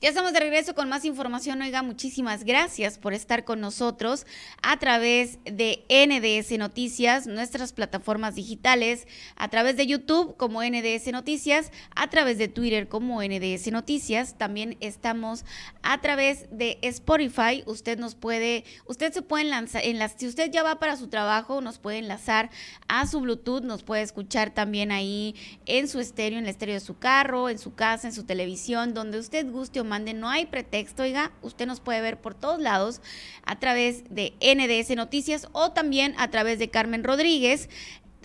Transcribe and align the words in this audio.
Ya 0.00 0.10
estamos 0.10 0.32
de 0.34 0.40
regreso 0.40 0.74
con 0.74 0.88
más 0.88 1.04
información. 1.04 1.62
Oiga, 1.62 1.82
muchísimas 1.82 2.44
gracias 2.44 2.98
por 2.98 3.14
estar 3.14 3.44
con 3.44 3.60
nosotros 3.60 4.26
a 4.60 4.78
través 4.78 5.38
de 5.44 5.84
NDS 5.88 6.58
Noticias, 6.58 7.26
nuestras 7.26 7.72
plataformas 7.72 8.34
digitales, 8.34 9.06
a 9.36 9.48
través 9.48 9.76
de 9.76 9.86
YouTube 9.86 10.36
como 10.36 10.62
NDS 10.62 11.06
Noticias, 11.12 11.70
a 11.94 12.10
través 12.10 12.36
de 12.36 12.48
Twitter 12.48 12.88
como 12.88 13.22
NDS 13.22 13.70
Noticias. 13.70 14.36
También 14.36 14.76
estamos 14.80 15.44
a 15.82 16.00
través 16.02 16.48
de 16.50 16.78
Spotify. 16.82 17.62
Usted 17.64 17.98
nos 17.98 18.14
puede, 18.14 18.64
usted 18.86 19.12
se 19.12 19.22
puede 19.22 19.44
enlazar, 19.44 19.82
si 20.18 20.26
usted 20.26 20.50
ya 20.50 20.62
va 20.62 20.78
para 20.80 20.96
su 20.96 21.08
trabajo, 21.08 21.60
nos 21.62 21.78
puede 21.78 21.98
enlazar 21.98 22.50
a 22.88 23.06
su 23.06 23.20
Bluetooth, 23.20 23.62
nos 23.62 23.84
puede 23.84 24.02
escuchar 24.02 24.52
también 24.52 24.92
ahí 24.92 25.34
en 25.64 25.88
su 25.88 26.00
estéreo, 26.00 26.38
en 26.38 26.44
el 26.44 26.50
estéreo 26.50 26.74
de 26.74 26.80
su 26.80 26.98
carro, 26.98 27.48
en 27.48 27.58
su 27.58 27.74
casa, 27.74 28.08
en 28.08 28.12
su 28.12 28.24
televisión, 28.24 28.92
donde 28.92 29.18
usted 29.18 29.50
guste 29.50 29.83
mande, 29.84 30.14
no 30.14 30.28
hay 30.28 30.46
pretexto, 30.46 31.02
oiga, 31.02 31.32
usted 31.42 31.66
nos 31.66 31.80
puede 31.80 32.00
ver 32.00 32.20
por 32.20 32.34
todos 32.34 32.60
lados 32.60 33.00
a 33.44 33.58
través 33.58 34.04
de 34.10 34.34
NDS 34.40 34.96
Noticias 34.96 35.48
o 35.52 35.72
también 35.72 36.14
a 36.18 36.30
través 36.30 36.58
de 36.58 36.70
Carmen 36.70 37.04
Rodríguez 37.04 37.68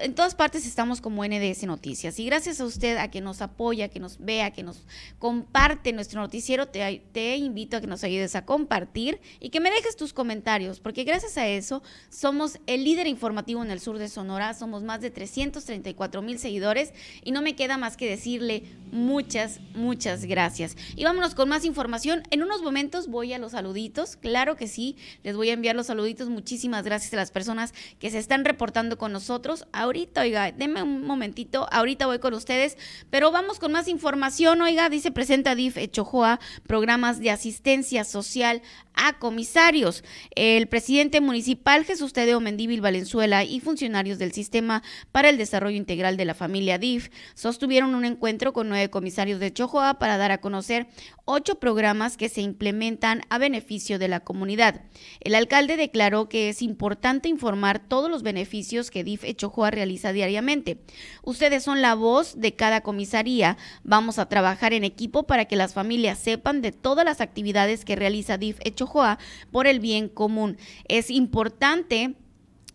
en 0.00 0.14
todas 0.14 0.34
partes 0.34 0.66
estamos 0.66 1.00
como 1.00 1.24
NDS 1.24 1.64
Noticias. 1.64 2.18
Y 2.18 2.26
gracias 2.26 2.60
a 2.60 2.64
usted, 2.64 2.96
a 2.96 3.10
que 3.10 3.20
nos 3.20 3.42
apoya, 3.42 3.88
que 3.88 4.00
nos 4.00 4.18
vea, 4.18 4.50
que 4.50 4.62
nos 4.62 4.84
comparte 5.18 5.92
nuestro 5.92 6.20
noticiero, 6.20 6.66
te, 6.66 7.36
invito 7.36 7.76
a 7.76 7.80
que 7.80 7.86
nos 7.86 8.04
ayudes 8.04 8.36
a 8.36 8.44
compartir 8.44 9.20
y 9.40 9.50
que 9.50 9.60
me 9.60 9.70
dejes 9.70 9.96
tus 9.96 10.12
comentarios, 10.12 10.80
porque 10.80 11.04
gracias 11.04 11.38
a 11.38 11.46
eso 11.46 11.82
somos 12.08 12.58
el 12.66 12.84
líder 12.84 13.06
informativo 13.06 13.62
en 13.62 13.70
el 13.70 13.80
sur 13.80 13.98
de 13.98 14.08
Sonora, 14.08 14.54
somos 14.54 14.82
más 14.82 15.00
de 15.00 15.10
334 15.10 16.22
mil 16.22 16.38
seguidores 16.38 16.92
y 17.22 17.32
no 17.32 17.42
me 17.42 17.56
queda 17.56 17.78
más 17.78 17.96
que 17.96 18.08
decirle 18.08 18.64
muchas, 18.92 19.60
muchas 19.74 20.24
gracias. 20.24 20.76
Y 20.96 21.04
vámonos 21.04 21.34
con 21.34 21.48
más 21.48 21.64
información. 21.64 22.22
En 22.30 22.42
unos 22.42 22.62
momentos 22.62 23.08
voy 23.08 23.32
a 23.32 23.38
los 23.38 23.52
saluditos, 23.52 24.16
claro 24.16 24.56
que 24.56 24.68
sí, 24.68 24.96
les 25.22 25.36
voy 25.36 25.50
a 25.50 25.54
enviar 25.54 25.76
los 25.76 25.86
saluditos. 25.86 26.28
Muchísimas 26.28 26.84
gracias 26.84 27.12
a 27.12 27.16
las 27.16 27.30
personas 27.30 27.74
que 27.98 28.10
se 28.10 28.18
están 28.18 28.44
reportando 28.44 28.98
con 28.98 29.12
nosotros 29.12 29.66
ahorita, 29.86 30.20
oiga, 30.22 30.52
denme 30.52 30.82
un 30.82 31.04
momentito, 31.04 31.66
ahorita 31.72 32.06
voy 32.06 32.18
con 32.18 32.34
ustedes, 32.34 32.76
pero 33.10 33.30
vamos 33.30 33.58
con 33.58 33.72
más 33.72 33.88
información, 33.88 34.60
oiga, 34.62 34.88
dice 34.88 35.10
presenta 35.10 35.54
DIF 35.54 35.78
Echojoa, 35.78 36.38
programas 36.66 37.18
de 37.18 37.30
asistencia 37.30 38.04
social 38.04 38.62
a 38.96 39.18
comisarios. 39.18 40.02
El 40.34 40.66
presidente 40.68 41.20
municipal 41.20 41.84
Jesús 41.84 42.12
Tedeo 42.12 42.40
Mendíbil 42.40 42.80
Valenzuela 42.80 43.44
y 43.44 43.60
funcionarios 43.60 44.18
del 44.18 44.32
Sistema 44.32 44.82
para 45.12 45.28
el 45.28 45.38
Desarrollo 45.38 45.76
Integral 45.76 46.16
de 46.16 46.24
la 46.24 46.34
Familia 46.34 46.78
DIF 46.78 47.10
sostuvieron 47.34 47.94
un 47.94 48.04
encuentro 48.04 48.52
con 48.52 48.68
nueve 48.68 48.90
comisarios 48.90 49.38
de 49.38 49.52
Chojoa 49.52 49.98
para 49.98 50.16
dar 50.16 50.32
a 50.32 50.40
conocer 50.40 50.88
ocho 51.24 51.56
programas 51.56 52.16
que 52.16 52.28
se 52.28 52.40
implementan 52.40 53.22
a 53.28 53.38
beneficio 53.38 53.98
de 53.98 54.08
la 54.08 54.20
comunidad. 54.20 54.82
El 55.20 55.34
alcalde 55.34 55.76
declaró 55.76 56.28
que 56.28 56.48
es 56.48 56.62
importante 56.62 57.28
informar 57.28 57.80
todos 57.80 58.10
los 58.10 58.22
beneficios 58.22 58.90
que 58.90 59.04
DIF 59.04 59.24
Echojoa 59.24 59.70
realiza 59.76 60.12
diariamente. 60.12 60.78
Ustedes 61.22 61.62
son 61.62 61.80
la 61.82 61.94
voz 61.94 62.40
de 62.40 62.54
cada 62.54 62.80
comisaría. 62.80 63.56
Vamos 63.84 64.18
a 64.18 64.28
trabajar 64.28 64.72
en 64.72 64.82
equipo 64.82 65.22
para 65.22 65.44
que 65.44 65.54
las 65.54 65.74
familias 65.74 66.18
sepan 66.18 66.62
de 66.62 66.72
todas 66.72 67.04
las 67.04 67.20
actividades 67.20 67.84
que 67.84 67.94
realiza 67.94 68.38
DIF 68.38 68.58
Echojoa 68.64 69.18
por 69.52 69.68
el 69.68 69.78
bien 69.78 70.08
común. 70.08 70.56
Es 70.88 71.10
importante 71.10 72.14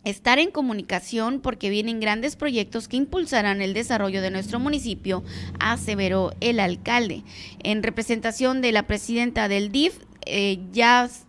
estar 0.03 0.39
en 0.39 0.51
comunicación 0.51 1.41
porque 1.41 1.69
vienen 1.69 1.99
grandes 1.99 2.35
proyectos 2.35 2.87
que 2.87 2.97
impulsarán 2.97 3.61
el 3.61 3.73
desarrollo 3.73 4.21
de 4.21 4.31
nuestro 4.31 4.59
municipio, 4.59 5.23
aseveró 5.59 6.33
el 6.39 6.59
alcalde. 6.59 7.23
En 7.63 7.83
representación 7.83 8.61
de 8.61 8.71
la 8.71 8.87
presidenta 8.87 9.47
del 9.47 9.71
DIF, 9.71 9.99
eh, 10.31 10.59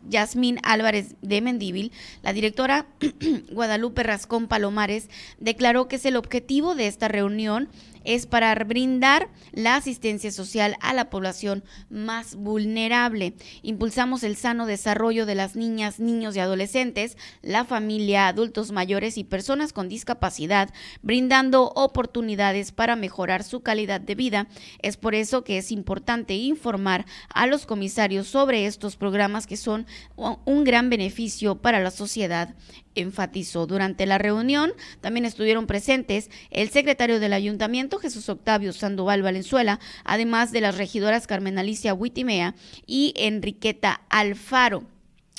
Yasmín 0.09 0.59
Álvarez 0.63 1.17
de 1.21 1.41
Mendíbil, 1.41 1.93
la 2.23 2.33
directora 2.33 2.87
Guadalupe 3.51 4.03
Rascón 4.03 4.49
Palomares, 4.49 5.11
declaró 5.39 5.89
que 5.89 5.97
es 5.97 6.07
el 6.07 6.17
objetivo 6.17 6.75
de 6.75 6.87
esta 6.87 7.09
reunión 7.09 7.69
es 8.05 8.27
para 8.27 8.55
brindar 8.55 9.29
la 9.53 9.77
asistencia 9.77 10.31
social 10.33 10.77
a 10.81 10.95
la 10.95 11.11
población 11.11 11.65
más 11.91 12.35
vulnerable. 12.35 13.35
Impulsamos 13.63 14.23
el 14.23 14.37
sano 14.37 14.67
desarrollo 14.67 15.27
de 15.27 15.35
las 15.35 15.57
niñas, 15.57 16.01
niños 16.01 16.37
y 16.37 16.41
adolescentes, 16.41 17.17
la 17.43 17.65
familia, 17.65 18.29
adultos 18.29 18.73
mayores 18.73 19.19
y 19.19 19.25
personas 19.25 19.73
con 19.73 19.89
discapacidad, 19.89 20.71
brindando 21.03 21.73
oportunidades 21.75 22.73
para 22.73 22.97
mejorar 22.97 23.45
su 23.45 23.61
calidad 23.61 24.01
de 24.01 24.15
vida. 24.15 24.49
Es 24.81 24.97
por 24.97 25.15
eso 25.15 25.45
que 25.45 25.59
es 25.59 25.71
importante 25.73 26.35
informar 26.35 27.07
a 27.29 27.47
los 27.47 27.67
comisarios 27.67 28.27
sobre 28.27 28.67
estos 28.67 28.92
programas 28.97 29.47
que 29.47 29.57
son 29.57 29.87
un 30.17 30.65
gran 30.65 30.91
beneficio 30.91 31.57
para 31.57 31.81
la 31.81 31.91
sociedad 31.91 32.55
enfatizó. 32.95 33.67
Durante 33.67 34.07
la 34.07 34.19
reunión 34.19 34.73
también 35.01 35.25
estuvieron 35.25 35.67
presentes 35.67 36.31
el 36.51 36.69
secretario 36.71 37.21
del 37.21 37.33
ayuntamiento, 37.33 37.99
Jesús 37.99 38.29
Octavio 38.29 38.73
Sandoval 38.73 39.23
Valenzuela, 39.23 39.81
además 40.05 40.53
de 40.53 40.61
las 40.61 40.77
regidoras 40.77 41.27
Carmen 41.27 41.59
Alicia 41.59 41.95
Huitimea 41.95 42.55
y 42.87 43.15
Enriqueta 43.17 44.03
Alfaro 44.09 44.92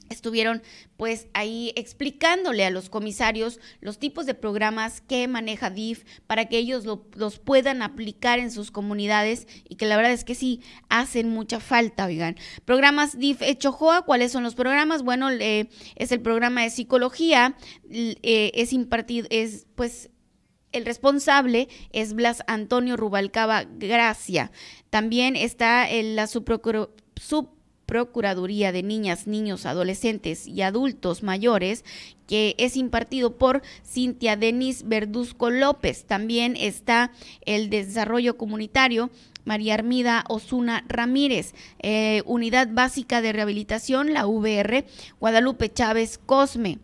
estuvieron 0.09 0.62
pues 0.97 1.28
ahí 1.34 1.74
explicándole 1.75 2.66
a 2.66 2.69
los 2.69 2.90
comisarios 2.90 3.59
los 3.81 4.00
tipos 4.00 4.25
de 4.25 4.34
programas 4.34 5.02
que 5.02 5.28
maneja 5.28 5.69
DIF 5.69 6.06
para 6.28 6.46
que 6.46 6.58
ellos 6.58 6.86
los 6.86 7.40
puedan 7.40 7.81
aplicar 7.81 8.40
en 8.40 8.52
sus 8.52 8.72
comunidades 8.72 9.47
y 9.68 9.75
que 9.75 9.86
la 9.86 9.97
verdad 9.97 10.13
es 10.13 10.24
que 10.24 10.36
sí 10.36 10.62
hacen 10.90 11.30
mucha 11.30 11.59
falta, 11.59 12.06
oigan. 12.06 12.36
Programas 12.66 13.18
DIF 13.18 13.42
Echojoa, 13.42 14.03
¿cuáles 14.03 14.31
son 14.31 14.44
los 14.44 14.56
programas? 14.56 15.03
Bueno, 15.03 15.30
es 15.30 16.12
el 16.12 16.22
programa 16.22 16.63
de 16.63 16.69
psicología, 16.69 17.56
eh, 17.90 18.52
es 18.53 18.74
impartido, 18.74 19.28
es 19.30 19.68
pues 19.75 20.09
el 20.72 20.86
responsable 20.86 21.68
es 21.92 22.13
Blas 22.13 22.44
Antonio 22.47 22.97
Rubalcaba 22.97 23.63
Gracia. 23.63 24.52
También 24.90 25.36
está 25.36 25.90
en 25.90 26.16
la 26.16 26.28
subprocuraduría 26.28 27.03
Procuraduría 27.94 28.72
de 28.72 28.81
Niñas, 28.81 29.28
Niños, 29.28 29.68
Adolescentes 29.68 30.48
y 30.48 30.64
Adultos 30.64 31.22
Mayores, 31.22 31.86
que 32.26 32.56
es 32.58 32.76
impartido 32.76 33.38
por 33.38 33.62
Cintia 33.86 34.36
Denis 34.36 34.88
Verduzco 34.88 35.52
López. 35.52 36.06
También 36.06 36.56
está 36.58 37.12
el 37.46 37.70
Desarrollo 37.70 38.36
Comunitario. 38.36 39.12
María 39.46 39.76
Armida 39.76 40.24
Osuna 40.28 40.86
Ramírez, 40.88 41.54
eh, 41.84 42.24
Unidad 42.26 42.70
Básica 42.72 43.22
de 43.22 43.34
Rehabilitación, 43.34 44.12
la 44.12 44.25
VR, 44.25 44.88
Guadalupe 45.20 45.72
Chávez 45.72 46.18
Cosme. 46.18 46.80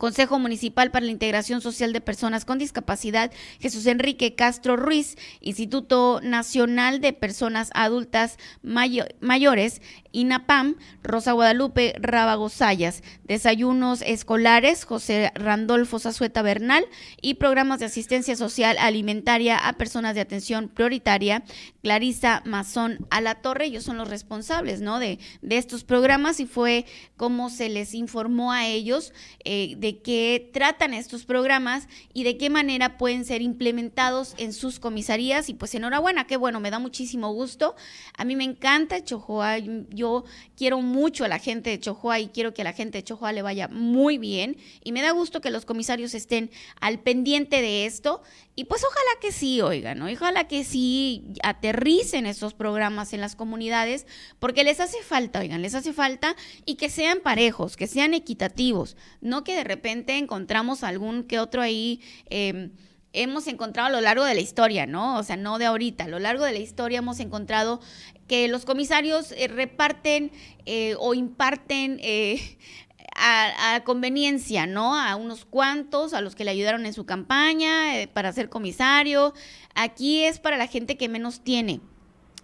Consejo 0.00 0.38
Municipal 0.38 0.90
para 0.90 1.04
la 1.04 1.12
Integración 1.12 1.60
Social 1.60 1.92
de 1.92 2.00
Personas 2.00 2.46
con 2.46 2.56
Discapacidad, 2.56 3.30
Jesús 3.60 3.84
Enrique 3.84 4.34
Castro 4.34 4.76
Ruiz, 4.76 5.18
Instituto 5.42 6.22
Nacional 6.22 7.02
de 7.02 7.12
Personas 7.12 7.68
Adultas 7.74 8.38
Mayores, 8.62 9.82
INAPAM, 10.12 10.76
Rosa 11.02 11.32
Guadalupe 11.32 11.94
Rábago 11.98 12.48
Sayas, 12.48 13.02
Desayunos 13.24 14.00
Escolares, 14.00 14.84
José 14.84 15.32
Randolfo 15.34 15.98
Zazueta 15.98 16.40
Bernal 16.40 16.86
y 17.20 17.34
programas 17.34 17.78
de 17.80 17.86
asistencia 17.86 18.36
social 18.36 18.78
alimentaria 18.78 19.58
a 19.58 19.74
personas 19.74 20.14
de 20.14 20.22
atención 20.22 20.68
prioritaria, 20.68 21.44
Clarisa 21.82 22.42
Mazón 22.46 23.06
a 23.10 23.20
la 23.20 23.36
Torre, 23.36 23.66
ellos 23.66 23.84
son 23.84 23.98
los 23.98 24.08
responsables, 24.08 24.80
¿no? 24.80 24.98
De, 24.98 25.18
de 25.42 25.58
estos 25.58 25.84
programas 25.84 26.40
y 26.40 26.46
fue 26.46 26.86
como 27.18 27.50
se 27.50 27.68
les 27.68 27.92
informó 27.92 28.50
a 28.50 28.66
ellos 28.66 29.12
eh, 29.44 29.74
de 29.76 29.89
qué 29.98 30.50
tratan 30.52 30.94
estos 30.94 31.24
programas 31.24 31.88
y 32.12 32.24
de 32.24 32.36
qué 32.36 32.50
manera 32.50 32.98
pueden 32.98 33.24
ser 33.24 33.42
implementados 33.42 34.34
en 34.38 34.52
sus 34.52 34.80
comisarías. 34.80 35.48
Y 35.48 35.54
pues 35.54 35.74
enhorabuena, 35.74 36.26
qué 36.26 36.36
bueno, 36.36 36.60
me 36.60 36.70
da 36.70 36.78
muchísimo 36.78 37.32
gusto. 37.32 37.74
A 38.16 38.24
mí 38.24 38.36
me 38.36 38.44
encanta 38.44 39.04
Chojoa, 39.04 39.58
yo 39.58 40.24
quiero 40.56 40.80
mucho 40.80 41.24
a 41.24 41.28
la 41.28 41.38
gente 41.38 41.70
de 41.70 41.80
Chojoa 41.80 42.20
y 42.20 42.28
quiero 42.28 42.54
que 42.54 42.62
a 42.62 42.64
la 42.64 42.72
gente 42.72 42.98
de 42.98 43.04
Chojoa 43.04 43.32
le 43.32 43.42
vaya 43.42 43.68
muy 43.68 44.18
bien. 44.18 44.56
Y 44.84 44.92
me 44.92 45.02
da 45.02 45.10
gusto 45.10 45.40
que 45.40 45.50
los 45.50 45.64
comisarios 45.64 46.14
estén 46.14 46.50
al 46.80 47.00
pendiente 47.00 47.60
de 47.60 47.86
esto. 47.86 48.22
Y 48.56 48.64
pues 48.64 48.84
ojalá 48.84 49.20
que 49.20 49.32
sí, 49.32 49.60
oigan. 49.62 50.02
Ojalá 50.02 50.46
que 50.46 50.64
sí 50.64 51.24
aterricen 51.42 52.26
estos 52.26 52.52
programas 52.52 53.12
en 53.12 53.20
las 53.20 53.34
comunidades, 53.34 54.06
porque 54.38 54.64
les 54.64 54.80
hace 54.80 55.02
falta, 55.02 55.40
oigan, 55.40 55.62
les 55.62 55.74
hace 55.74 55.92
falta 55.92 56.36
y 56.66 56.74
que 56.74 56.90
sean 56.90 57.20
parejos, 57.20 57.76
que 57.76 57.86
sean 57.86 58.12
equitativos, 58.12 58.96
no 59.20 59.44
que 59.44 59.54
de 59.54 59.64
repente 59.64 59.79
encontramos 59.82 60.82
algún 60.82 61.24
que 61.24 61.38
otro 61.38 61.62
ahí. 61.62 62.00
Em, 62.28 62.70
hemos 63.12 63.46
encontrado 63.46 63.88
a 63.88 63.90
lo 63.90 64.00
largo 64.00 64.24
de 64.24 64.34
la 64.34 64.40
historia, 64.40 64.86
¿no? 64.86 65.18
O 65.18 65.22
sea, 65.22 65.36
no 65.36 65.58
de 65.58 65.66
ahorita, 65.66 66.04
a 66.04 66.08
lo 66.08 66.18
largo 66.18 66.44
de 66.44 66.52
la 66.52 66.58
historia 66.58 66.98
hemos 66.98 67.20
encontrado 67.20 67.80
que 68.28 68.46
los 68.48 68.64
comisarios 68.64 69.32
eh, 69.32 69.48
reparten 69.48 70.30
eh, 70.64 70.94
o 70.98 71.14
imparten 71.14 71.98
eh, 72.02 72.56
a, 73.16 73.82
conveniencia, 73.84 74.66
¿no? 74.66 74.94
A 74.94 75.16
unos 75.16 75.44
cuantos, 75.44 76.14
a 76.14 76.20
los 76.20 76.34
que 76.34 76.44
le 76.44 76.52
ayudaron 76.52 76.86
en 76.86 76.92
su 76.92 77.04
campaña 77.06 78.06
para 78.12 78.32
ser 78.32 78.48
comisario. 78.48 79.34
Aquí 79.74 80.24
es 80.24 80.38
para 80.38 80.56
la 80.56 80.68
gente 80.68 80.96
que 80.96 81.08
menos 81.08 81.40
tiene. 81.40 81.80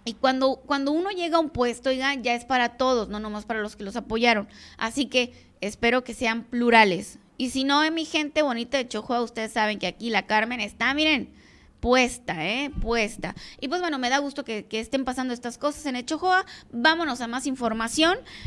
Y 0.04 0.14
cuando, 0.14 0.62
cuando 0.66 0.92
uno 0.92 1.10
llega 1.10 1.36
a 1.36 1.40
un 1.40 1.50
puesto, 1.50 1.90
oiga, 1.90 2.14
ya 2.14 2.34
es 2.34 2.44
para 2.44 2.76
todos, 2.76 3.08
no 3.08 3.18
nomás 3.18 3.44
para 3.44 3.60
los 3.60 3.74
que 3.74 3.82
los 3.82 3.96
apoyaron. 3.96 4.48
Así 4.78 5.06
que 5.06 5.32
espero 5.60 6.04
que 6.04 6.14
sean 6.14 6.44
plurales. 6.44 7.18
Y 7.36 7.50
si 7.50 7.64
no, 7.64 7.88
mi 7.90 8.04
gente 8.04 8.42
bonita 8.42 8.78
de 8.78 8.88
Chojoa, 8.88 9.22
ustedes 9.22 9.52
saben 9.52 9.78
que 9.78 9.86
aquí 9.86 10.10
la 10.10 10.26
Carmen 10.26 10.60
está, 10.60 10.94
miren, 10.94 11.34
puesta, 11.80 12.46
¿eh? 12.46 12.70
Puesta. 12.80 13.34
Y 13.60 13.68
pues 13.68 13.80
bueno, 13.80 13.98
me 13.98 14.10
da 14.10 14.18
gusto 14.18 14.44
que, 14.44 14.64
que 14.64 14.80
estén 14.80 15.04
pasando 15.04 15.34
estas 15.34 15.58
cosas 15.58 15.84
en 15.86 15.96
Echojoa. 15.96 16.44
Vámonos 16.72 17.20
a 17.20 17.28
más 17.28 17.46
información. 17.46 18.18